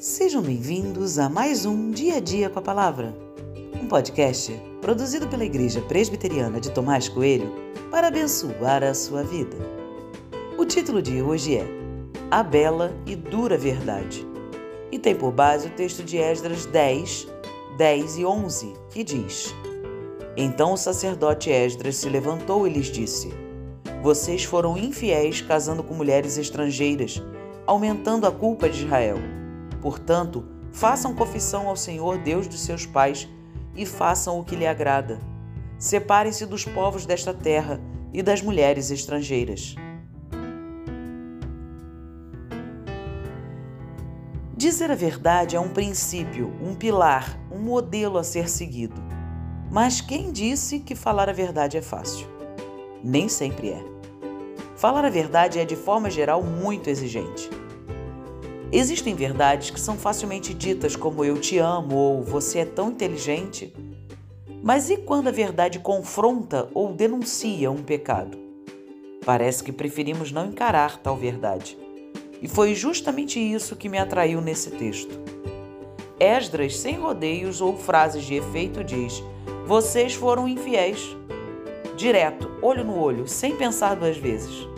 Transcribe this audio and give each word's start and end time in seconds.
Sejam 0.00 0.40
bem-vindos 0.40 1.18
a 1.18 1.28
mais 1.28 1.66
um 1.66 1.90
Dia 1.90 2.16
a 2.16 2.20
Dia 2.20 2.48
com 2.48 2.58
a 2.58 2.62
Palavra, 2.62 3.14
um 3.78 3.86
podcast 3.86 4.50
produzido 4.80 5.28
pela 5.28 5.44
Igreja 5.44 5.82
Presbiteriana 5.82 6.58
de 6.58 6.70
Tomás 6.70 7.06
Coelho 7.06 7.52
para 7.90 8.08
abençoar 8.08 8.82
a 8.82 8.94
sua 8.94 9.22
vida. 9.22 9.58
O 10.56 10.64
título 10.64 11.02
de 11.02 11.20
hoje 11.20 11.58
é 11.58 11.66
A 12.30 12.42
Bela 12.42 12.96
e 13.04 13.14
Dura 13.14 13.58
Verdade 13.58 14.26
e 14.90 14.98
tem 14.98 15.14
por 15.14 15.32
base 15.32 15.66
o 15.66 15.72
texto 15.72 16.02
de 16.02 16.16
Esdras 16.16 16.64
10, 16.64 17.28
10 17.76 18.16
e 18.16 18.24
11, 18.24 18.72
que 18.88 19.04
diz: 19.04 19.54
Então 20.34 20.72
o 20.72 20.78
sacerdote 20.78 21.50
Esdras 21.50 21.96
se 21.96 22.08
levantou 22.08 22.66
e 22.66 22.70
lhes 22.70 22.86
disse: 22.86 23.28
Vocês 24.02 24.44
foram 24.44 24.78
infiéis 24.78 25.42
casando 25.42 25.82
com 25.82 25.92
mulheres 25.92 26.38
estrangeiras, 26.38 27.22
aumentando 27.66 28.26
a 28.26 28.32
culpa 28.32 28.66
de 28.66 28.86
Israel. 28.86 29.39
Portanto, 29.80 30.44
façam 30.72 31.14
confissão 31.14 31.68
ao 31.68 31.76
Senhor 31.76 32.18
Deus 32.18 32.46
dos 32.46 32.60
seus 32.60 32.86
pais 32.86 33.28
e 33.74 33.86
façam 33.86 34.38
o 34.38 34.44
que 34.44 34.56
lhe 34.56 34.66
agrada. 34.66 35.20
Separem-se 35.78 36.44
dos 36.46 36.64
povos 36.64 37.06
desta 37.06 37.32
terra 37.32 37.80
e 38.12 38.22
das 38.22 38.42
mulheres 38.42 38.90
estrangeiras. 38.90 39.74
Dizer 44.56 44.90
a 44.90 44.94
verdade 44.94 45.56
é 45.56 45.60
um 45.60 45.70
princípio, 45.70 46.52
um 46.60 46.74
pilar, 46.74 47.38
um 47.50 47.58
modelo 47.58 48.18
a 48.18 48.22
ser 48.22 48.46
seguido. 48.46 49.00
Mas 49.70 50.02
quem 50.02 50.30
disse 50.30 50.80
que 50.80 50.94
falar 50.94 51.30
a 51.30 51.32
verdade 51.32 51.78
é 51.78 51.82
fácil? 51.82 52.26
Nem 53.02 53.26
sempre 53.26 53.70
é. 53.70 53.82
Falar 54.76 55.04
a 55.06 55.10
verdade 55.10 55.58
é, 55.58 55.64
de 55.64 55.76
forma 55.76 56.10
geral, 56.10 56.42
muito 56.42 56.90
exigente. 56.90 57.48
Existem 58.72 59.16
verdades 59.16 59.70
que 59.70 59.80
são 59.80 59.96
facilmente 59.96 60.54
ditas, 60.54 60.94
como 60.94 61.24
eu 61.24 61.40
te 61.40 61.58
amo 61.58 61.96
ou 61.96 62.22
você 62.22 62.60
é 62.60 62.64
tão 62.64 62.90
inteligente. 62.90 63.74
Mas 64.62 64.88
e 64.90 64.96
quando 64.96 65.26
a 65.26 65.32
verdade 65.32 65.80
confronta 65.80 66.68
ou 66.72 66.92
denuncia 66.92 67.68
um 67.68 67.82
pecado? 67.82 68.38
Parece 69.24 69.64
que 69.64 69.72
preferimos 69.72 70.30
não 70.30 70.46
encarar 70.46 70.98
tal 70.98 71.16
verdade. 71.16 71.76
E 72.40 72.46
foi 72.46 72.72
justamente 72.74 73.40
isso 73.40 73.74
que 73.74 73.88
me 73.88 73.98
atraiu 73.98 74.40
nesse 74.40 74.70
texto. 74.70 75.18
Esdras, 76.20 76.78
sem 76.78 76.96
rodeios 76.96 77.60
ou 77.60 77.76
frases 77.76 78.22
de 78.22 78.34
efeito, 78.34 78.84
diz: 78.84 79.20
Vocês 79.66 80.14
foram 80.14 80.46
infiéis. 80.46 81.16
Direto, 81.96 82.48
olho 82.62 82.84
no 82.84 82.96
olho, 82.96 83.26
sem 83.26 83.56
pensar 83.56 83.96
duas 83.96 84.16
vezes. 84.16 84.68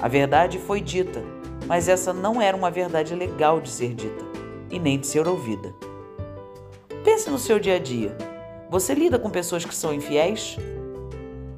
A 0.00 0.06
verdade 0.06 0.58
foi 0.58 0.80
dita 0.80 1.33
mas 1.66 1.88
essa 1.88 2.12
não 2.12 2.40
era 2.40 2.56
uma 2.56 2.70
verdade 2.70 3.14
legal 3.14 3.60
de 3.60 3.70
ser 3.70 3.94
dita 3.94 4.24
e 4.70 4.78
nem 4.78 4.98
de 4.98 5.06
ser 5.06 5.26
ouvida. 5.26 5.74
Pense 7.04 7.30
no 7.30 7.38
seu 7.38 7.58
dia 7.58 7.76
a 7.76 7.78
dia. 7.78 8.16
Você 8.70 8.94
lida 8.94 9.18
com 9.18 9.30
pessoas 9.30 9.64
que 9.64 9.74
são 9.74 9.92
infiéis? 9.94 10.56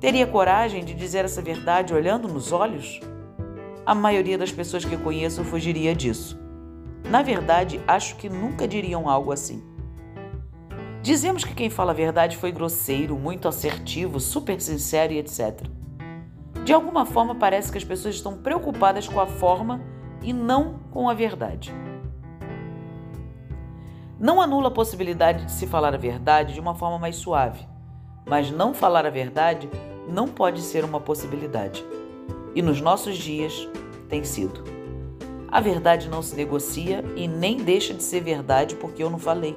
Teria 0.00 0.26
coragem 0.26 0.84
de 0.84 0.92
dizer 0.92 1.24
essa 1.24 1.40
verdade 1.40 1.94
olhando 1.94 2.28
nos 2.28 2.52
olhos? 2.52 3.00
A 3.84 3.94
maioria 3.94 4.36
das 4.36 4.52
pessoas 4.52 4.84
que 4.84 4.96
conheço 4.96 5.44
fugiria 5.44 5.94
disso. 5.94 6.38
Na 7.08 7.22
verdade, 7.22 7.80
acho 7.86 8.16
que 8.16 8.28
nunca 8.28 8.66
diriam 8.66 9.08
algo 9.08 9.32
assim. 9.32 9.62
Dizemos 11.00 11.44
que 11.44 11.54
quem 11.54 11.70
fala 11.70 11.92
a 11.92 11.94
verdade 11.94 12.36
foi 12.36 12.50
grosseiro, 12.50 13.16
muito 13.16 13.46
assertivo, 13.46 14.18
super 14.18 14.60
sincero 14.60 15.12
e 15.12 15.18
etc. 15.18 15.62
De 16.64 16.72
alguma 16.72 17.06
forma, 17.06 17.36
parece 17.36 17.70
que 17.70 17.78
as 17.78 17.84
pessoas 17.84 18.16
estão 18.16 18.36
preocupadas 18.36 19.06
com 19.06 19.20
a 19.20 19.26
forma 19.26 19.80
e 20.26 20.32
não 20.32 20.80
com 20.90 21.08
a 21.08 21.14
verdade. 21.14 21.72
Não 24.18 24.42
anula 24.42 24.68
a 24.68 24.72
possibilidade 24.72 25.44
de 25.44 25.52
se 25.52 25.68
falar 25.68 25.94
a 25.94 25.98
verdade 25.98 26.52
de 26.52 26.60
uma 26.60 26.74
forma 26.74 26.98
mais 26.98 27.14
suave, 27.14 27.64
mas 28.26 28.50
não 28.50 28.74
falar 28.74 29.06
a 29.06 29.10
verdade 29.10 29.70
não 30.08 30.26
pode 30.26 30.62
ser 30.62 30.84
uma 30.84 31.00
possibilidade. 31.00 31.84
E 32.56 32.60
nos 32.60 32.80
nossos 32.80 33.16
dias 33.16 33.68
tem 34.08 34.24
sido. 34.24 34.64
A 35.48 35.60
verdade 35.60 36.08
não 36.08 36.20
se 36.20 36.34
negocia 36.34 37.04
e 37.14 37.28
nem 37.28 37.58
deixa 37.58 37.94
de 37.94 38.02
ser 38.02 38.20
verdade 38.20 38.74
porque 38.74 39.02
eu 39.02 39.10
não 39.10 39.18
falei. 39.18 39.56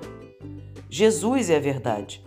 Jesus 0.88 1.50
é 1.50 1.56
a 1.56 1.60
verdade. 1.60 2.24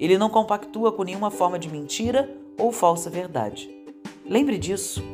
Ele 0.00 0.18
não 0.18 0.28
compactua 0.28 0.90
com 0.90 1.04
nenhuma 1.04 1.30
forma 1.30 1.60
de 1.60 1.68
mentira 1.68 2.28
ou 2.58 2.72
falsa 2.72 3.08
verdade. 3.08 3.70
Lembre 4.26 4.58
disso. 4.58 5.13